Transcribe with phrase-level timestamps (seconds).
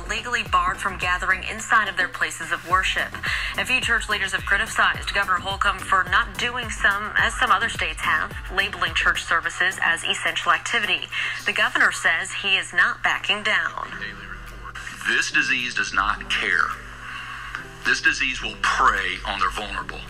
[0.00, 3.12] are legally barred from gathering inside of their places of worship.
[3.58, 7.68] A few church leaders have criticized Governor Holcomb for not doing some, as some other
[7.68, 11.08] states have, labeling church services as essential activity.
[11.46, 13.88] The governor says he is not backing down.
[15.08, 16.68] This disease does not care.
[17.84, 20.00] This disease will prey on their vulnerable.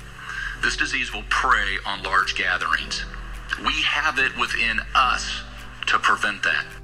[0.62, 3.04] This disease will prey on large gatherings.
[3.64, 5.42] We have it within us
[5.86, 6.79] to prevent that.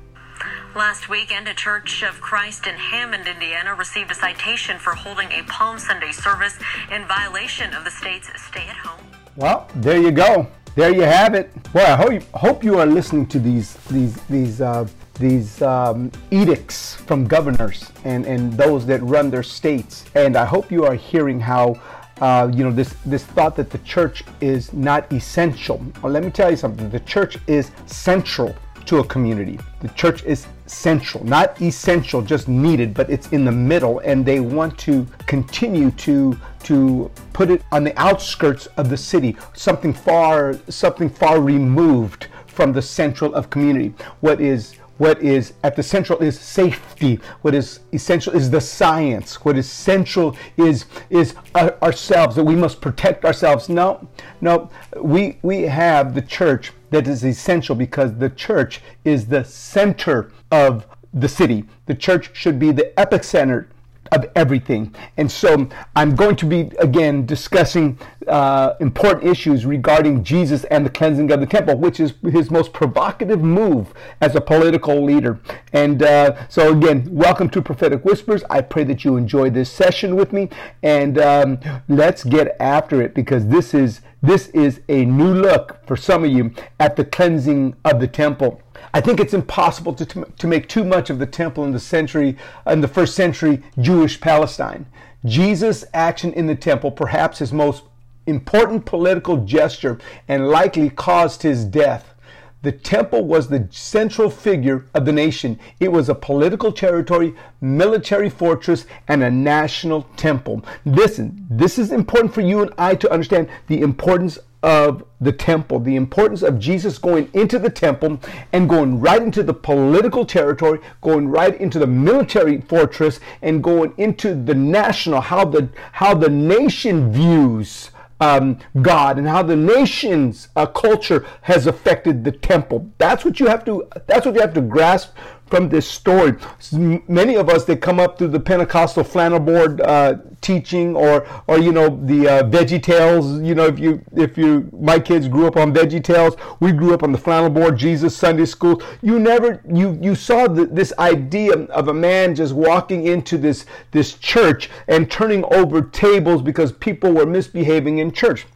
[0.77, 5.43] Last weekend, a Church of Christ in Hammond, Indiana received a citation for holding a
[5.45, 6.59] Palm Sunday service
[6.93, 9.03] in violation of the state's stay at home.
[9.37, 10.47] Well, there you go.
[10.75, 11.51] There you have it.
[11.73, 16.97] Well, I hope, hope you are listening to these these these uh, these um, edicts
[16.97, 20.05] from governors and, and those that run their states.
[20.15, 21.81] And I hope you are hearing how
[22.21, 25.83] uh, you know this this thought that the church is not essential.
[26.03, 26.91] Well, let me tell you something.
[26.91, 28.55] The church is central
[28.87, 29.59] to a community.
[29.81, 34.41] The church is central, not essential, just needed, but it's in the middle, and they
[34.41, 40.59] want to continue to to put it on the outskirts of the city, something far
[40.69, 43.93] something far removed from the central of community.
[44.21, 47.21] What is what is at the central is safety.
[47.43, 49.45] What is essential is the science.
[49.45, 53.69] What is central is is ourselves that we must protect ourselves.
[53.69, 54.09] No,
[54.41, 60.33] no, we we have the church that is essential because the church is the center
[60.51, 61.65] of the city.
[61.87, 63.67] The church should be the epicenter
[64.13, 64.95] of everything.
[65.17, 70.91] And so I'm going to be again discussing uh, important issues regarding Jesus and the
[70.91, 75.41] cleansing of the temple, which is his most provocative move as a political leader.
[75.73, 78.43] And uh, so again, welcome to Prophetic Whispers.
[78.51, 80.49] I pray that you enjoy this session with me,
[80.83, 85.97] and um, let's get after it because this is this is a new look for
[85.97, 88.61] some of you at the cleansing of the temple.
[88.93, 92.37] I think it's impossible to, to make too much of the temple in the century
[92.67, 94.87] in the first century Jewish Palestine.
[95.25, 97.83] Jesus' action in the temple, perhaps his most
[98.27, 99.99] important political gesture,
[100.29, 102.15] and likely caused his death.
[102.63, 105.61] The temple was the central figure of the nation.
[105.79, 110.65] It was a political territory, military fortress, and a national temple.
[110.85, 115.79] Listen, this is important for you and I to understand the importance of the temple,
[115.79, 118.19] the importance of Jesus going into the temple
[118.53, 123.95] and going right into the political territory, going right into the military fortress, and going
[123.97, 127.91] into the national, how the how the nation views
[128.21, 132.91] um, God and how the nation's uh, culture has affected the temple.
[132.99, 133.89] That's what you have to.
[134.07, 135.15] That's what you have to grasp
[135.47, 136.35] from this story.
[136.73, 141.59] Many of us that come up through the Pentecostal flannel board uh, teaching, or or
[141.59, 143.41] you know the uh, Veggie Tales.
[143.41, 146.93] You know if you if you my kids grew up on Veggie Tales, we grew
[146.95, 148.83] up on the flannel board Jesus Sunday School.
[149.03, 153.67] You never you you saw the, this idea of a man just walking into this
[153.93, 158.47] this church and turning over tables because people were misbehaving in church.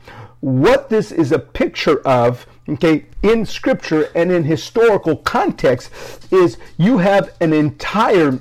[0.40, 5.90] What this is a picture of okay, in scripture and in historical context
[6.32, 8.38] is you have an entire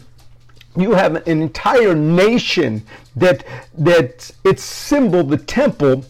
[0.77, 2.83] you have an entire nation
[3.15, 3.43] that
[3.77, 6.05] that its symbol the temple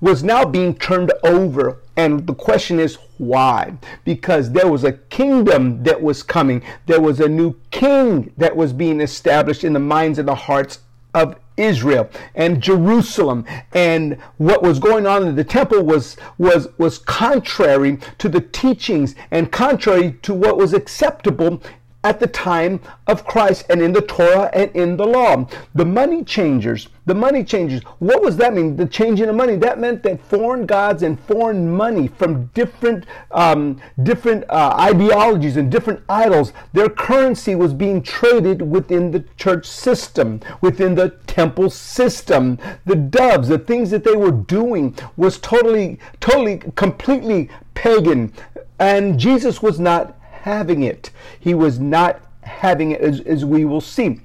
[0.00, 1.78] was now being turned over.
[1.96, 3.74] And the question is why?
[4.04, 6.62] Because there was a kingdom that was coming.
[6.86, 10.80] There was a new king that was being established in the minds and the hearts
[11.14, 13.44] of Israel and Jerusalem.
[13.72, 19.14] And what was going on in the temple was was was contrary to the teachings
[19.30, 21.62] and contrary to what was acceptable
[22.04, 25.48] at the time of Christ and in the Torah and in the law.
[25.74, 28.76] The money changers, the money changers, what was that mean?
[28.76, 29.56] The changing of money.
[29.56, 35.72] That meant that foreign gods and foreign money from different um, different uh, ideologies and
[35.72, 42.58] different idols, their currency was being traded within the church system, within the temple system.
[42.84, 48.32] The doves, the things that they were doing was totally, totally, completely pagan.
[48.78, 50.17] And Jesus was not
[50.48, 51.10] having it.
[51.38, 54.20] He was not having it, as, as we will see.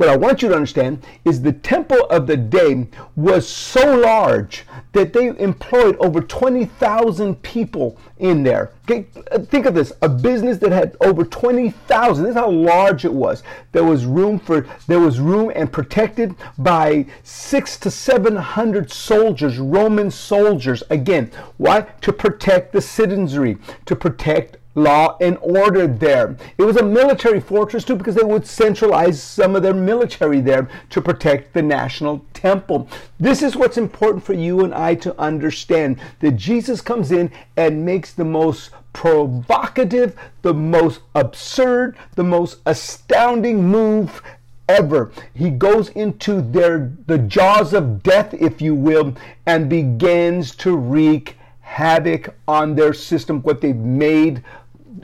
[0.00, 4.64] What I want you to understand is the temple of the day was so large
[4.92, 8.72] that they employed over 20,000 people in there.
[8.90, 12.24] Okay, uh, think of this, a business that had over 20,000.
[12.24, 13.42] This is how large it was.
[13.72, 20.10] There was room for there was room and protected by 6 to 700 soldiers, Roman
[20.10, 20.82] soldiers.
[20.88, 21.82] Again, why?
[22.00, 26.36] To protect the citizenry, to protect law and order there.
[26.58, 30.68] It was a military fortress too because they would centralize some of their military there
[30.90, 32.88] to protect the national temple.
[33.18, 37.84] This is what's important for you and I to understand that Jesus comes in and
[37.84, 44.22] makes the most provocative, the most absurd, the most astounding move
[44.68, 45.10] ever.
[45.34, 49.14] He goes into their the jaws of death, if you will,
[49.46, 54.42] and begins to wreak havoc on their system, what they've made,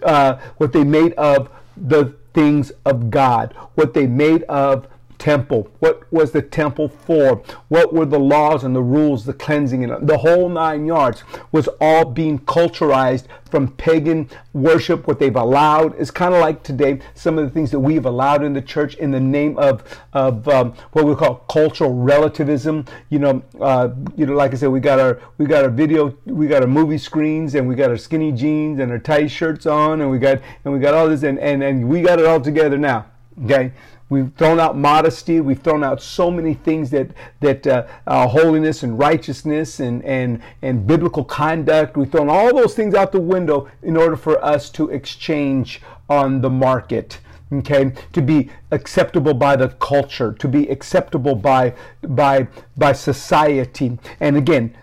[0.02, 4.86] uh, what they made of the things of God, what they made of
[5.18, 5.68] temple.
[5.80, 7.42] What was the temple for?
[7.68, 11.68] What were the laws and the rules, the cleansing, and the whole nine yards was
[11.80, 15.06] all being culturized from pagan worship.
[15.06, 18.42] What they've allowed is kind of like today some of the things that we've allowed
[18.42, 19.82] in the church in the name of
[20.12, 22.84] of um, what we call cultural relativism.
[23.08, 26.16] You know, uh, you know, like I said, we got our we got our video,
[26.26, 29.66] we got our movie screens, and we got our skinny jeans and our tight shirts
[29.66, 32.26] on, and we got and we got all this, and and and we got it
[32.26, 33.06] all together now.
[33.44, 33.72] Okay,
[34.08, 35.40] We've thrown out modesty.
[35.40, 37.10] We've thrown out so many things that
[37.40, 41.96] that uh, uh, holiness and righteousness and and and biblical conduct.
[41.96, 46.40] We've thrown all those things out the window in order for us to exchange on
[46.40, 47.20] the market.
[47.52, 53.98] Okay, to be acceptable by the culture, to be acceptable by by by society.
[54.20, 54.76] And again,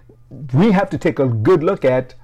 [0.54, 2.16] we have to take a good look at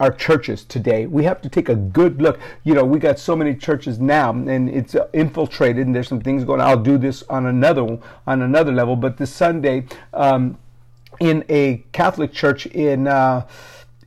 [0.00, 1.06] our churches today.
[1.06, 2.38] We have to take a good look.
[2.64, 6.20] You know, we got so many churches now, and it's uh, infiltrated, and there's some
[6.20, 6.60] things going.
[6.60, 6.68] on.
[6.68, 8.96] I'll do this on another on another level.
[8.96, 10.58] But this Sunday, um,
[11.20, 13.06] in a Catholic church in.
[13.06, 13.46] Uh,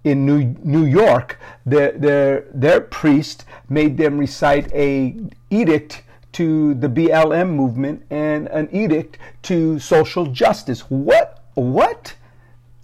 [0.04, 5.16] in New, New York, their, their, their priest made them recite a
[5.52, 6.02] edict
[6.32, 10.82] to the BLM movement and an edict to social justice.
[10.90, 11.44] What?
[11.54, 12.16] What?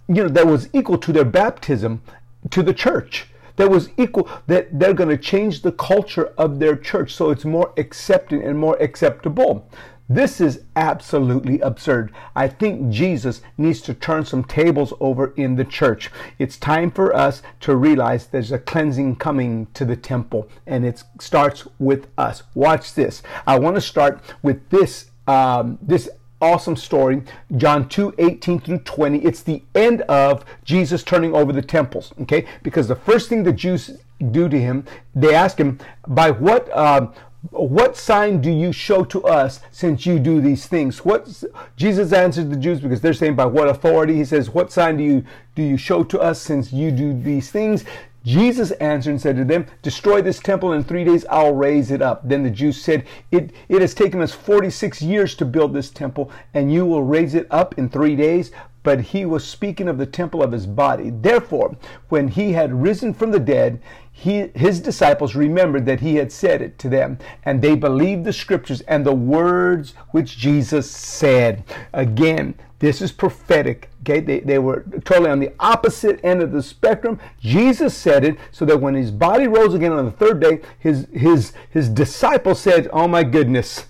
[0.06, 2.02] You know, that was equal to their baptism
[2.50, 3.26] to the church
[3.56, 7.44] that was equal that they're going to change the culture of their church so it's
[7.44, 9.68] more accepting and more acceptable
[10.10, 12.14] this is absolutely absurd.
[12.34, 16.10] I think Jesus needs to turn some tables over in the church.
[16.38, 21.04] It's time for us to realize there's a cleansing coming to the temple, and it
[21.20, 22.42] starts with us.
[22.54, 23.22] Watch this.
[23.46, 26.08] I want to start with this um, this
[26.40, 27.22] awesome story,
[27.56, 29.18] John 2 18 through 20.
[29.24, 32.46] It's the end of Jesus turning over the temples, okay?
[32.62, 33.98] Because the first thing the Jews
[34.30, 36.68] do to him, they ask him, By what.
[36.70, 37.08] Uh,
[37.50, 41.04] what sign do you show to us since you do these things?
[41.04, 41.44] What
[41.76, 44.16] Jesus answered the Jews because they're saying by what authority?
[44.16, 45.24] He says, What sign do you
[45.54, 47.84] do you show to us since you do these things?
[48.28, 51.90] Jesus answered and said to them, Destroy this temple, and in three days I'll raise
[51.90, 52.28] it up.
[52.28, 56.30] Then the Jews said, it, it has taken us 46 years to build this temple,
[56.52, 58.50] and you will raise it up in three days.
[58.82, 61.10] But he was speaking of the temple of his body.
[61.10, 61.76] Therefore,
[62.08, 63.80] when he had risen from the dead,
[64.10, 68.32] he, his disciples remembered that he had said it to them, and they believed the
[68.32, 71.62] scriptures and the words which Jesus said.
[71.92, 73.90] Again, this is prophetic.
[74.00, 77.18] Okay, they, they were totally on the opposite end of the spectrum.
[77.40, 81.06] Jesus said it so that when his body rose again on the third day, his
[81.12, 83.86] his his disciples said, "Oh my goodness,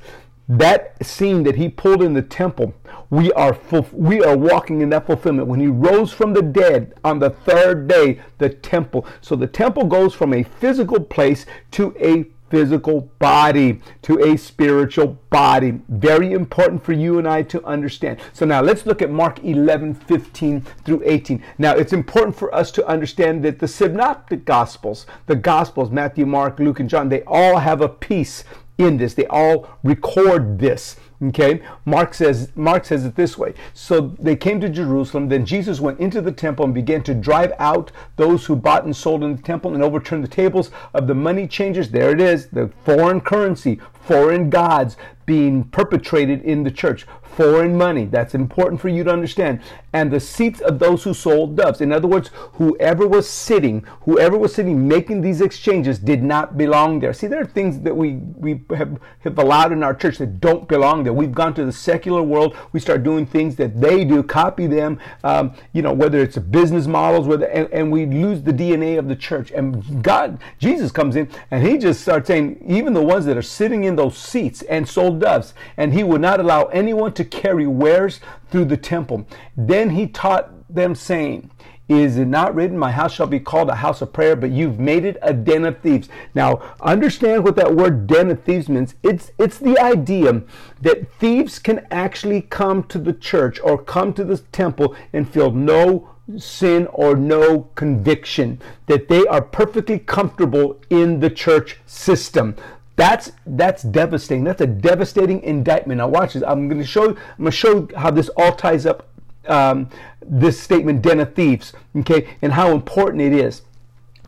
[0.48, 2.74] that scene that he pulled in the temple,
[3.10, 3.58] we are
[3.92, 5.48] we are walking in that fulfillment.
[5.48, 9.06] When he rose from the dead on the third day, the temple.
[9.20, 15.18] So the temple goes from a physical place to a physical body to a spiritual
[15.30, 15.80] body.
[15.88, 18.20] Very important for you and I to understand.
[18.32, 21.42] So now let's look at Mark 11, 15 through 18.
[21.58, 26.58] Now it's important for us to understand that the synoptic gospels, the gospels, Matthew, Mark,
[26.58, 28.44] Luke, and John, they all have a piece
[28.78, 29.14] in this.
[29.14, 30.96] They all record this.
[31.20, 33.52] Okay, Mark says Mark says it this way.
[33.74, 35.28] So they came to Jerusalem.
[35.28, 38.96] Then Jesus went into the temple and began to drive out those who bought and
[38.96, 41.90] sold in the temple and overturned the tables of the money changers.
[41.90, 47.04] There it is, the foreign currency, foreign gods being perpetrated in the church.
[47.38, 48.04] Foreign money.
[48.04, 49.60] That's important for you to understand.
[49.92, 51.80] And the seats of those who sold doves.
[51.80, 56.98] In other words, whoever was sitting, whoever was sitting making these exchanges did not belong
[56.98, 57.12] there.
[57.12, 60.66] See, there are things that we, we have, have allowed in our church that don't
[60.66, 61.12] belong there.
[61.12, 62.56] We've gone to the secular world.
[62.72, 66.88] We start doing things that they do, copy them, um, you know, whether it's business
[66.88, 69.52] models, whether, and, and we lose the DNA of the church.
[69.52, 73.42] And God, Jesus comes in and he just starts saying, even the ones that are
[73.42, 77.66] sitting in those seats and sold doves, and he would not allow anyone to carry
[77.66, 78.20] wares
[78.50, 79.26] through the temple.
[79.56, 81.50] Then he taught them, saying,
[81.88, 84.78] is it not written, My house shall be called a house of prayer, but you've
[84.78, 86.10] made it a den of thieves?
[86.34, 88.94] Now, understand what that word den of thieves means.
[89.02, 90.42] It's, it's the idea
[90.82, 95.50] that thieves can actually come to the church or come to the temple and feel
[95.50, 102.54] no sin or no conviction, that they are perfectly comfortable in the church system.
[102.98, 104.42] That's that's devastating.
[104.42, 105.98] That's a devastating indictment.
[105.98, 106.42] Now watch this.
[106.44, 107.10] I'm going to show.
[107.10, 109.08] I'm going to show how this all ties up.
[109.46, 109.88] Um,
[110.20, 111.72] this statement, den of thieves.
[111.94, 113.62] Okay, and how important it is.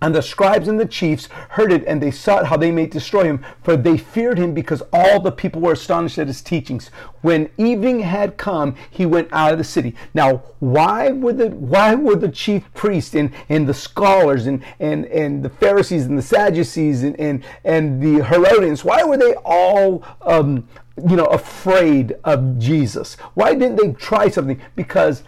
[0.02, 3.25] And the scribes and the chiefs heard it, and they sought how they may destroy
[3.25, 6.90] him, for they feared him because all the people were astonished at his teachings.
[7.21, 9.95] When evening had come, he went out of the city.
[10.14, 15.04] Now, why were the why were the chief priests and, and the scholars and, and,
[15.07, 20.02] and the Pharisees and the Sadducees and, and, and the Herodians, why were they all
[20.23, 20.66] um,
[21.09, 23.16] you know afraid of Jesus?
[23.35, 24.61] Why didn't they try something?
[24.76, 25.25] Because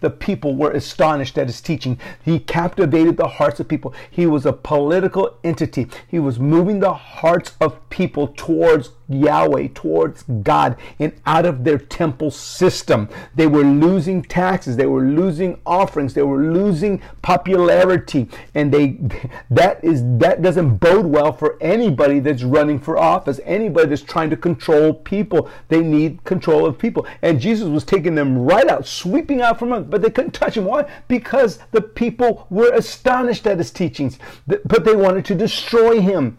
[0.00, 1.98] the people were astonished at his teaching.
[2.24, 3.94] He captivated the hearts of people.
[4.10, 5.88] He was a political entity.
[6.08, 11.78] He was moving the hearts of people towards Yahweh, towards God, and out of their
[11.78, 13.08] temple system.
[13.34, 18.98] They were losing taxes, they were losing offerings, they were losing popularity, and they
[19.50, 24.30] that is that doesn't bode well for anybody that's running for office, anybody that's trying
[24.30, 25.50] to control people.
[25.68, 27.06] They need control of people.
[27.22, 30.56] And Jesus was taking them right out, sweeping out from them, but they couldn't touch
[30.56, 30.64] him.
[30.64, 30.90] Why?
[31.08, 36.38] Because the people were astonished at his teachings, but they wanted to destroy him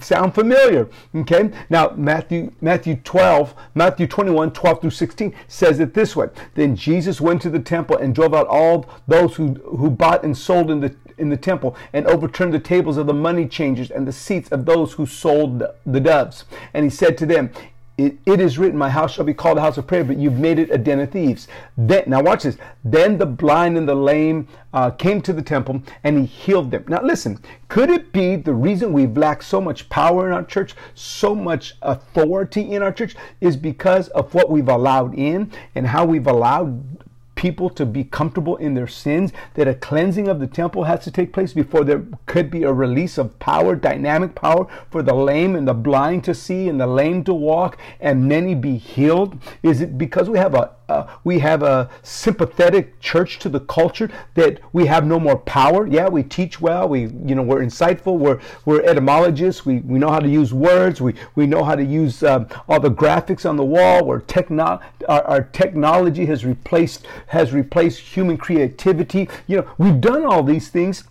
[0.00, 1.50] sound familiar okay?
[1.68, 6.28] Now matthew matthew 12 matthew 21 12 through 16 says it this way.
[6.54, 10.36] Then jesus went to the temple and drove out all those who who bought and
[10.36, 14.06] sold in the in the temple and overturned the tables of the money changers and
[14.06, 16.44] the seats of those who sold the doves.
[16.72, 17.50] And he said to them
[17.96, 20.38] it, it is written, My house shall be called a house of prayer, but you've
[20.38, 21.46] made it a den of thieves.
[21.76, 22.56] Then, now watch this.
[22.84, 26.84] Then the blind and the lame uh, came to the temple and he healed them.
[26.88, 30.74] Now listen, could it be the reason we've lacked so much power in our church,
[30.94, 36.04] so much authority in our church, is because of what we've allowed in and how
[36.04, 37.03] we've allowed
[37.44, 41.10] people to be comfortable in their sins, that a cleansing of the temple has to
[41.10, 45.54] take place before there could be a release of power, dynamic power for the lame
[45.54, 49.38] and the blind to see and the lame to walk and many be healed?
[49.62, 54.10] Is it because we have a uh, we have a sympathetic church to the culture
[54.34, 55.86] that we have no more power.
[55.86, 56.88] Yeah, we teach well.
[56.88, 58.18] We, you know, we're insightful.
[58.18, 59.64] We're we're etymologists.
[59.64, 61.00] We, we know how to use words.
[61.00, 64.04] We we know how to use um, all the graphics on the wall.
[64.04, 69.28] Where techno our, our technology has replaced has replaced human creativity.
[69.46, 71.04] You know, we've done all these things,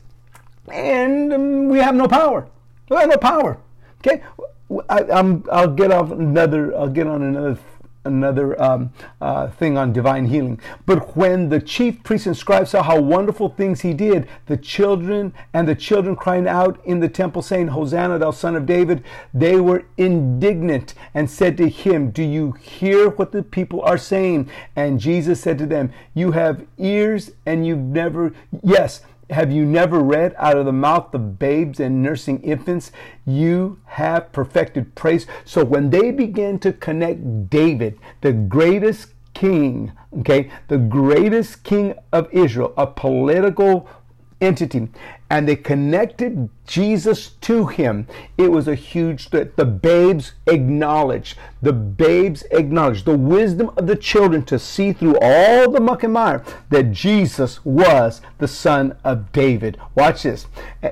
[0.71, 2.47] and um, we have no power.
[2.89, 3.57] We have no power.
[4.05, 4.21] Okay,
[4.89, 6.75] I, am I'll get off another.
[6.75, 7.57] I'll get on another
[8.05, 8.91] another um,
[9.21, 10.59] uh, thing on divine healing.
[10.85, 15.33] But when the chief priests and scribes saw how wonderful things he did, the children
[15.53, 19.59] and the children crying out in the temple, saying, Hosanna, thou son of David, they
[19.59, 24.49] were indignant and said to him, Do you hear what the people are saying?
[24.75, 29.99] And Jesus said to them, You have ears and you've never, yes, have you never
[29.99, 32.91] read out of the mouth of babes and nursing infants,
[33.25, 35.25] you have perfected praise?
[35.45, 42.29] So when they begin to connect David, the greatest king, okay, the greatest king of
[42.31, 43.87] Israel, a political
[44.41, 44.89] entity,
[45.29, 49.55] and they connected Jesus to him, it was a huge threat.
[49.55, 55.71] The babes acknowledged, the babes acknowledged the wisdom of the children to see through all
[55.71, 59.77] the muck and mire that Jesus was the son of David.
[59.95, 60.45] Watch this.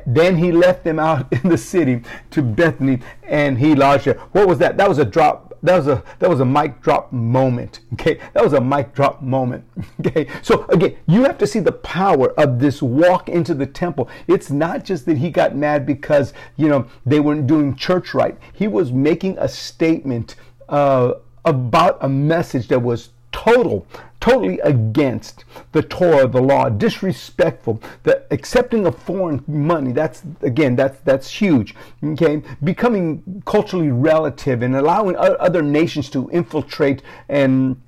[0.05, 4.19] Then he left them out in the city to Bethany and he lodged there.
[4.31, 4.77] What was that?
[4.77, 7.81] That was a drop that was a that was a mic drop moment.
[7.93, 9.65] Okay, that was a mic drop moment.
[10.05, 14.09] Okay, so again, you have to see the power of this walk into the temple.
[14.27, 18.37] It's not just that he got mad because you know they weren't doing church right.
[18.53, 20.35] He was making a statement
[20.69, 21.13] uh,
[21.45, 23.85] about a message that was total
[24.21, 29.91] totally against the Torah, the law, disrespectful, the accepting of foreign money.
[29.91, 31.75] That's again, that's that's huge.
[32.01, 37.81] Okay, becoming culturally relative and allowing other nations to infiltrate and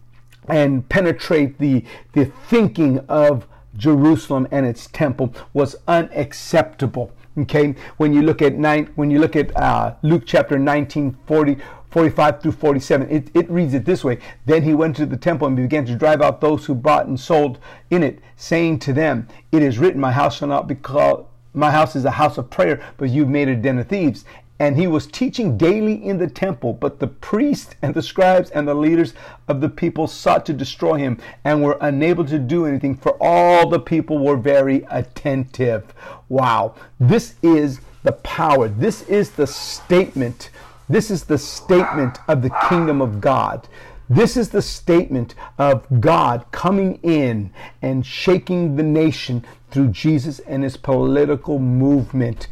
[0.50, 3.48] and penetrate the the thinking of
[3.78, 7.12] Jerusalem and its temple was unacceptable.
[7.36, 11.58] Okay, when you look at nine, when you look at uh, Luke chapter 19, 40,
[11.94, 14.20] 45 through 47, it, it reads it this way.
[14.46, 17.20] Then he went to the temple and began to drive out those who bought and
[17.20, 17.60] sold
[17.90, 21.72] in it, saying to them, It is written, My house shall not be called my
[21.72, 24.26] house is a house of prayer, but you've made it a den of thieves.
[24.60, 28.68] And he was teaching daily in the temple, but the priests and the scribes and
[28.68, 29.14] the leaders
[29.48, 33.70] of the people sought to destroy him and were unable to do anything, for all
[33.70, 35.94] the people were very attentive.
[36.30, 36.76] Wow.
[37.00, 38.68] This is the power.
[38.68, 40.50] This is the statement.
[40.90, 43.68] This is the statement of the kingdom of God.
[44.10, 50.64] This is the statement of God coming in and shaking the nation through Jesus and
[50.64, 52.48] his political movement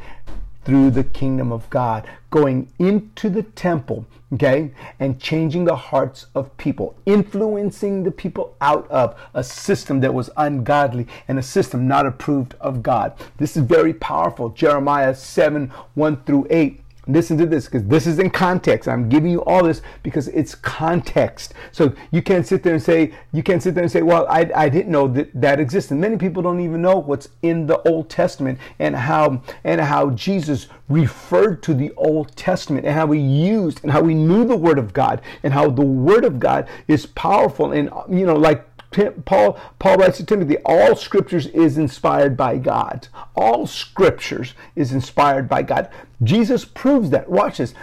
[0.64, 6.56] through the kingdom of God, going into the temple, okay, and changing the hearts of
[6.58, 12.06] people, influencing the people out of a system that was ungodly and a system not
[12.06, 13.14] approved of God.
[13.38, 14.50] This is very powerful.
[14.50, 18.88] Jeremiah 7 1 through 8 listen to this because this is in context.
[18.88, 21.54] I'm giving you all this because it's context.
[21.72, 24.50] So you can't sit there and say, you can't sit there and say, well, I,
[24.56, 25.96] I didn't know that that existed.
[25.96, 30.68] Many people don't even know what's in the Old Testament and how, and how Jesus
[30.90, 34.78] referred to the Old Testament and how he used and how he knew the Word
[34.78, 37.72] of God and how the Word of God is powerful.
[37.72, 43.08] And, you know, like Paul, Paul writes to Timothy, all scriptures is inspired by God.
[43.36, 45.90] All scriptures is inspired by God.
[46.24, 47.30] Jesus proves that.
[47.30, 47.74] Watch this.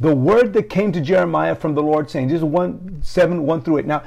[0.00, 3.62] The word that came to Jeremiah from the Lord saying, this is 1 7, 1
[3.62, 3.86] through 8.
[3.86, 4.02] Now,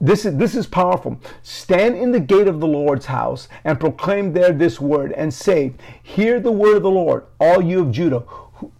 [0.00, 1.18] this is this is powerful.
[1.42, 5.72] Stand in the gate of the Lord's house and proclaim there this word and say,
[6.02, 8.24] Hear the word of the Lord, all you of Judah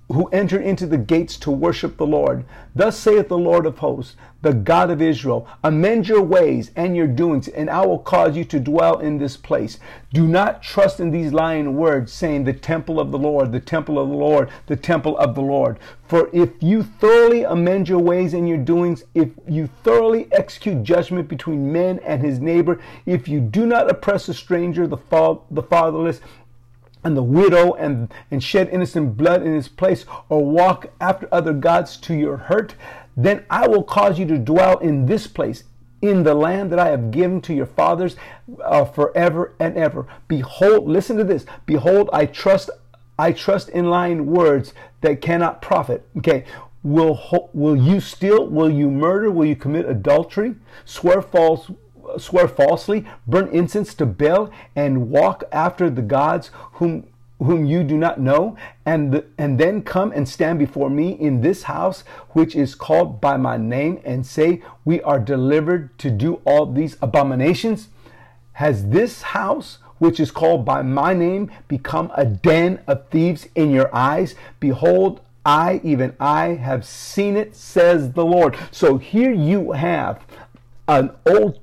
[0.08, 2.44] who enter into the gates to worship the Lord.
[2.74, 7.06] Thus saith the Lord of hosts, the God of Israel, amend your ways and your
[7.06, 9.78] doings, and I will cause you to dwell in this place.
[10.12, 13.98] Do not trust in these lying words, saying, The temple of the Lord, the temple
[13.98, 15.78] of the Lord, the temple of the Lord.
[16.06, 21.26] For if you thoroughly amend your ways and your doings, if you thoroughly execute judgment
[21.26, 25.62] between men and his neighbor, if you do not oppress a stranger, the, fa- the
[25.62, 26.20] fatherless,
[27.04, 31.52] and the widow and, and shed innocent blood in his place or walk after other
[31.52, 32.74] gods to your hurt,
[33.16, 35.64] then I will cause you to dwell in this place,
[36.02, 38.16] in the land that I have given to your fathers
[38.64, 40.06] uh, forever and ever.
[40.28, 41.46] Behold, listen to this.
[41.66, 42.70] Behold, I trust,
[43.18, 46.06] I trust in lying words that cannot profit.
[46.18, 46.44] Okay.
[46.82, 48.46] Will, will you steal?
[48.46, 49.30] Will you murder?
[49.30, 50.54] Will you commit adultery?
[50.84, 51.70] Swear false
[52.18, 57.06] swear falsely, burn incense to Baal, and walk after the gods whom
[57.38, 61.40] whom you do not know, and the, and then come and stand before me in
[61.40, 66.40] this house which is called by my name, and say, We are delivered to do
[66.44, 67.88] all these abominations?
[68.52, 73.70] Has this house which is called by my name become a den of thieves in
[73.70, 74.34] your eyes?
[74.60, 78.56] Behold, I, even I, have seen it, says the Lord.
[78.70, 80.24] So here you have
[80.86, 81.58] an old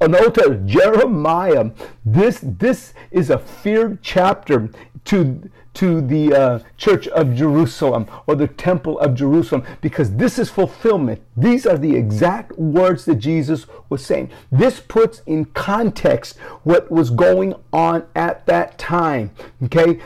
[0.00, 1.70] an testament jeremiah
[2.04, 4.68] this this is a feared chapter
[5.04, 10.50] to to the uh, church of jerusalem or the temple of jerusalem because this is
[10.50, 11.20] fulfillment.
[11.36, 14.30] These are the exact words that jesus was saying.
[14.50, 19.30] This puts in context what was going on at that time
[19.64, 20.00] okay?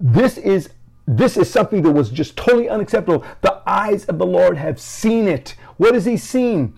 [0.00, 0.70] This is
[1.08, 3.24] this is something that was just totally unacceptable.
[3.40, 5.54] The eyes of the lord have seen it.
[5.76, 6.74] What has he seen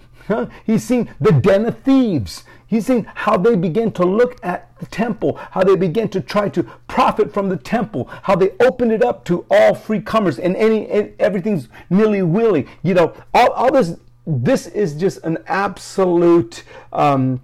[0.64, 2.44] He's seen the den of thieves.
[2.66, 6.50] He's seen how they begin to look at the temple, how they begin to try
[6.50, 10.54] to profit from the temple, how they opened it up to all free comers and
[10.54, 12.66] any and everything's nilly willy.
[12.82, 16.62] You know, all, all this this is just an absolute
[16.92, 17.40] um,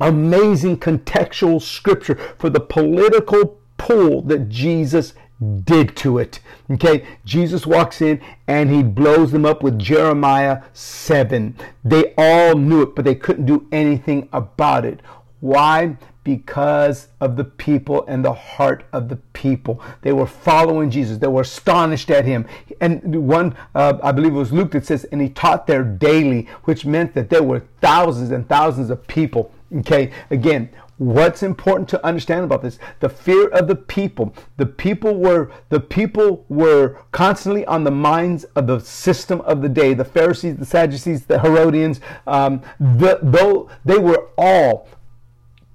[0.00, 6.40] amazing contextual scripture for the political pull that Jesus did to it.
[6.70, 11.56] Okay, Jesus walks in and he blows them up with Jeremiah 7.
[11.84, 15.00] They all knew it, but they couldn't do anything about it.
[15.40, 15.96] Why?
[16.22, 19.82] Because of the people and the heart of the people.
[20.02, 21.16] They were following Jesus.
[21.16, 22.46] They were astonished at him.
[22.80, 26.46] And one, uh, I believe it was Luke that says, and he taught there daily,
[26.64, 29.52] which meant that there were thousands and thousands of people.
[29.78, 30.68] Okay, again,
[31.00, 32.78] What's important to understand about this?
[32.98, 34.34] The fear of the people.
[34.58, 39.68] The people were the people were constantly on the minds of the system of the
[39.70, 39.94] day.
[39.94, 42.02] The Pharisees, the Sadducees, the Herodians.
[42.26, 44.88] Um, the, though they were all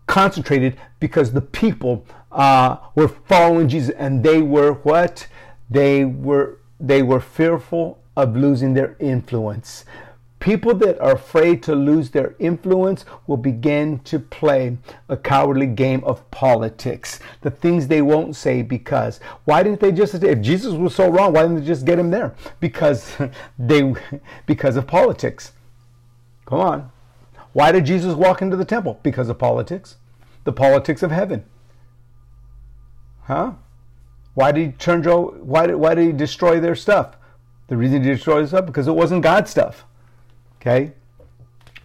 [0.06, 5.26] concentrated because the people uh, were following Jesus, and they were what?
[5.72, 9.86] They were they were fearful of losing their influence.
[10.40, 14.78] People that are afraid to lose their influence will begin to play
[15.10, 17.20] a cowardly game of politics.
[17.42, 21.34] The things they won't say because why didn't they just if Jesus was so wrong,
[21.34, 22.36] why didn't they just get him there?
[22.60, 23.16] Because
[23.60, 23.96] they
[24.46, 25.54] because of politics.
[26.46, 26.92] Come on.
[27.54, 29.00] Why did Jesus walk into the temple?
[29.02, 29.96] Because of politics.
[30.44, 31.46] The politics of heaven.
[33.24, 33.54] Huh?
[34.36, 37.16] Why did he turn why did why did he destroy their stuff?
[37.68, 39.86] The reason he destroyed their stuff because it wasn't God's stuff.
[40.66, 40.94] Okay?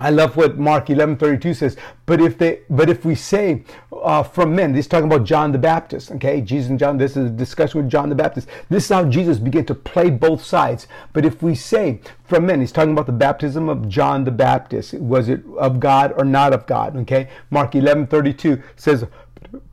[0.02, 1.76] I love what Mark 11:32 says.
[2.06, 5.58] But if they, but if we say uh, from men, he's talking about John the
[5.58, 6.10] Baptist.
[6.12, 6.96] Okay, Jesus and John.
[6.96, 8.48] This is a discussion with John the Baptist.
[8.70, 10.88] This is how Jesus began to play both sides.
[11.12, 14.94] But if we say from men, he's talking about the baptism of John the Baptist.
[14.94, 16.96] Was it of God or not of God?
[16.96, 19.04] Okay, Mark 11:32 says,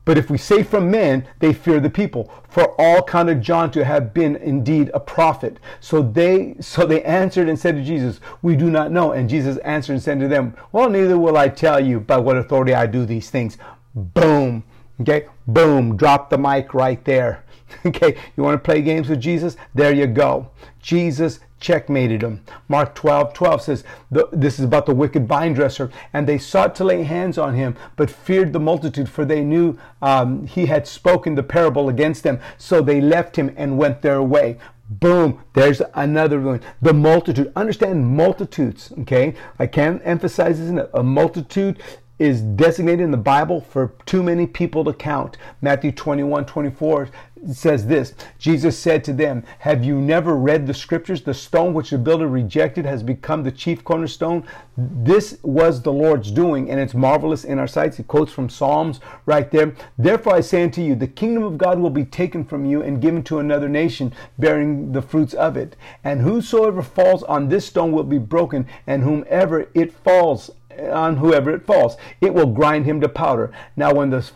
[0.04, 2.32] but if we say from men, they fear the people.
[2.48, 5.58] For all counted John to have been indeed a prophet.
[5.80, 9.12] So they so they answered and said to Jesus, We do not know.
[9.12, 12.36] And Jesus answered and said to them, Well, neither will I tell you by what
[12.36, 13.58] authority I do these things.
[13.94, 14.64] Boom.
[15.00, 17.44] Okay, boom, drop the mic right there.
[17.84, 19.58] Okay, you want to play games with Jesus?
[19.74, 20.50] There you go.
[20.80, 22.42] Jesus checkmated him.
[22.68, 23.84] Mark 12 12 says,
[24.32, 25.90] This is about the wicked vine dresser.
[26.12, 29.78] And they sought to lay hands on him, but feared the multitude, for they knew
[30.02, 32.40] um, he had spoken the parable against them.
[32.56, 34.58] So they left him and went their way.
[34.90, 36.62] Boom, there's another one.
[36.80, 37.52] The multitude.
[37.54, 39.34] Understand multitudes, okay?
[39.58, 40.86] I can't emphasize this.
[40.94, 41.82] A multitude
[42.18, 45.36] is designated in the Bible for too many people to count.
[45.60, 47.08] Matthew 21 24
[47.52, 51.22] says this Jesus said to them, Have you never read the scriptures?
[51.22, 54.46] The stone which the builder rejected has become the chief cornerstone.
[54.76, 57.96] This was the Lord's doing, and it's marvelous in our sights.
[57.96, 59.74] He quotes from Psalms right there.
[59.96, 63.02] Therefore I say unto you, the kingdom of God will be taken from you and
[63.02, 65.76] given to another nation, bearing the fruits of it.
[66.04, 70.50] And whosoever falls on this stone will be broken, and whomever it falls
[70.92, 71.96] on whoever it falls.
[72.20, 73.52] It will grind him to powder.
[73.76, 74.30] Now when the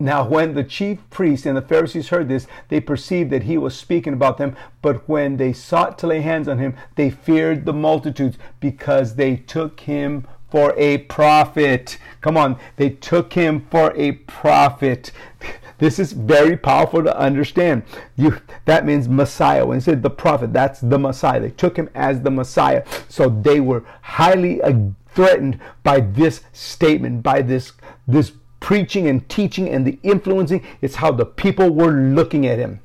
[0.00, 3.76] now, when the chief priests and the Pharisees heard this, they perceived that he was
[3.76, 4.56] speaking about them.
[4.80, 9.36] But when they sought to lay hands on him, they feared the multitudes because they
[9.36, 11.98] took him for a prophet.
[12.20, 15.10] Come on, they took him for a prophet.
[15.78, 17.82] This is very powerful to understand.
[18.16, 19.66] You that means Messiah.
[19.66, 21.40] When it said the prophet, that's the Messiah.
[21.40, 22.84] They took him as the Messiah.
[23.08, 24.74] So they were highly uh,
[25.14, 27.72] threatened by this statement, by this
[28.08, 30.64] this preaching and teaching and the influencing.
[30.80, 32.80] It's how the people were looking at him.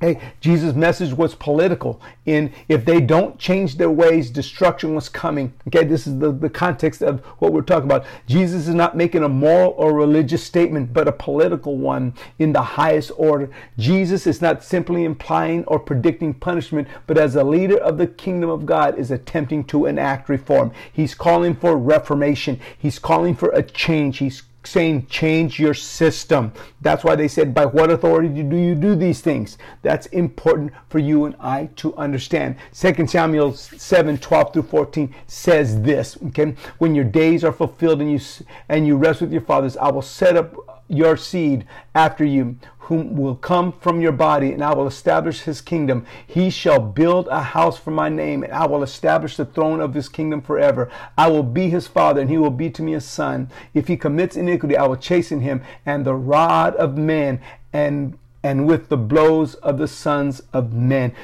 [0.00, 1.98] Hey, Jesus' message was political.
[2.26, 5.54] In if they don't change their ways, destruction was coming.
[5.68, 8.04] Okay, this is the, the context of what we're talking about.
[8.26, 12.60] Jesus is not making a moral or religious statement, but a political one in the
[12.60, 13.48] highest order.
[13.78, 18.50] Jesus is not simply implying or predicting punishment, but as a leader of the kingdom
[18.50, 20.70] of God is attempting to enact reform.
[20.92, 22.60] He's calling for reformation.
[22.76, 24.18] He's calling for a change.
[24.18, 26.52] He's saying change your system.
[26.80, 29.58] That's why they said, by what authority do you do these things?
[29.82, 32.56] That's important for you and I to understand.
[32.78, 36.54] 2 Samuel 7 12 through 14 says this, okay?
[36.78, 38.20] When your days are fulfilled and you
[38.68, 40.54] and you rest with your fathers, I will set up
[40.88, 45.60] your seed after you, whom will come from your body, and I will establish his
[45.60, 46.04] kingdom.
[46.26, 49.94] He shall build a house for my name, and I will establish the throne of
[49.94, 50.90] his kingdom forever.
[51.16, 53.50] I will be his father, and he will be to me a son.
[53.72, 57.40] If he commits iniquity, I will chasten him, and the rod of men
[57.72, 61.14] and and with the blows of the sons of men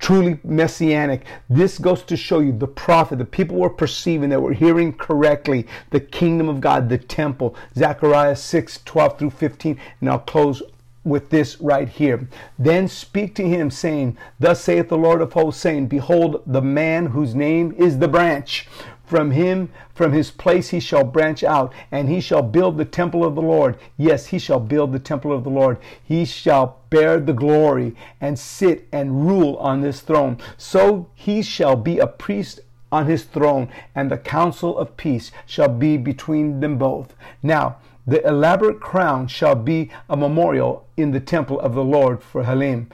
[0.00, 1.24] truly messianic.
[1.48, 5.66] This goes to show you the prophet, the people were perceiving, they were hearing correctly
[5.90, 7.54] the kingdom of God, the temple.
[7.76, 9.78] Zechariah 6 12 through 15.
[10.00, 10.62] And I'll close
[11.04, 12.28] with this right here.
[12.58, 17.06] Then speak to him, saying, Thus saith the Lord of hosts, saying, Behold, the man
[17.06, 18.68] whose name is the branch.
[19.04, 23.24] From him, from his place he shall branch out, and he shall build the temple
[23.24, 23.76] of the Lord.
[23.96, 25.78] Yes, he shall build the temple of the Lord.
[26.00, 30.38] He shall bear the glory and sit and rule on this throne.
[30.56, 32.60] So he shall be a priest
[32.92, 37.14] on his throne, and the council of peace shall be between them both.
[37.42, 37.76] Now,
[38.06, 42.88] the elaborate crown shall be a memorial in the temple of the Lord for Helem,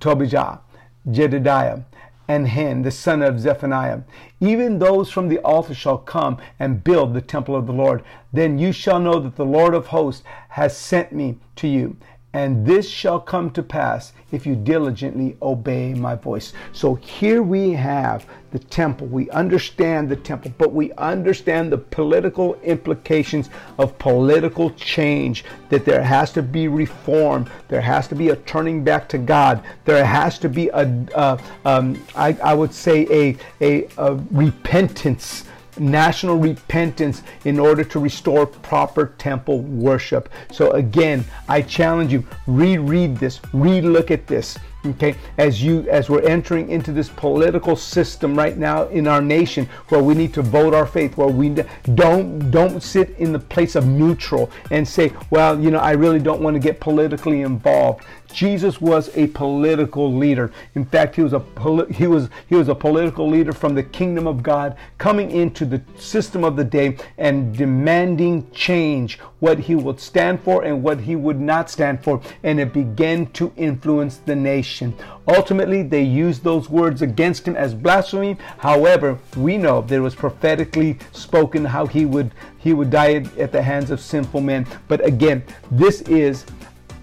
[0.00, 0.60] Tobijah,
[1.08, 1.84] Jedidiah,
[2.26, 4.00] and Hen, the son of Zephaniah.
[4.40, 8.02] Even those from the altar shall come and build the temple of the Lord.
[8.32, 11.96] Then you shall know that the Lord of hosts has sent me to you.
[12.38, 16.52] And this shall come to pass if you diligently obey my voice.
[16.72, 19.08] So here we have the temple.
[19.08, 26.00] We understand the temple, but we understand the political implications of political change, that there
[26.00, 30.38] has to be reform, there has to be a turning back to God, there has
[30.38, 35.44] to be a, uh, um, I, I, would say, a, a, a repentance
[35.80, 40.28] national repentance in order to restore proper temple worship.
[40.52, 46.22] So again, I challenge you, reread this, relook at this okay as you as we're
[46.22, 50.72] entering into this political system right now in our nation where we need to vote
[50.72, 51.48] our faith where we
[51.94, 56.20] don't don't sit in the place of neutral and say well you know i really
[56.20, 58.04] don't want to get politically involved.
[58.32, 60.52] Jesus was a political leader.
[60.74, 61.42] In fact he was a
[61.90, 65.80] he was he was a political leader from the kingdom of god coming into the
[65.96, 71.16] system of the day and demanding change what he would stand for and what he
[71.16, 74.94] would not stand for and it began to influence the nation nation.
[75.26, 78.36] Ultimately, they used those words against him as blasphemy.
[78.58, 83.62] However, we know there was prophetically spoken how he would he would die at the
[83.62, 84.66] hands of sinful men.
[84.88, 86.44] But again, this is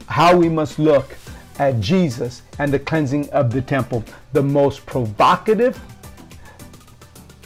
[0.08, 1.15] how we must look
[1.58, 4.04] at Jesus and the cleansing of the temple.
[4.34, 5.80] The most provocative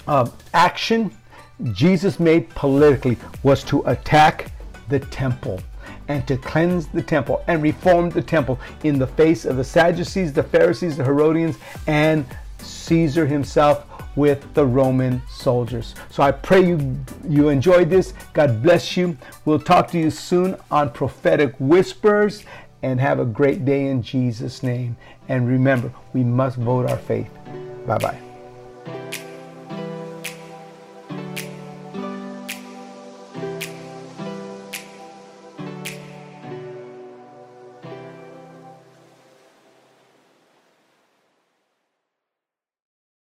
[0.08, 1.12] uh, action
[1.72, 4.52] Jesus made politically was to attack
[4.90, 5.62] the temple
[6.10, 10.34] and to cleanse the temple and reform the temple in the face of the Sadducees,
[10.34, 12.26] the Pharisees, the Herodians, and
[12.60, 15.96] Caesar himself with the Roman soldiers.
[16.10, 18.14] So I pray you you enjoyed this.
[18.34, 19.18] God bless you.
[19.46, 22.44] We'll talk to you soon on prophetic whispers
[22.82, 24.98] and have a great day in Jesus name.
[25.28, 27.30] And remember, we must vote our faith.
[27.86, 28.29] Bye-bye.